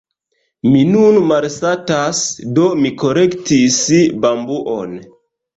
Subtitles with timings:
[0.69, 2.21] Mi nun malsatas,
[2.57, 3.79] do mi kolektis
[4.25, 4.99] bambuon.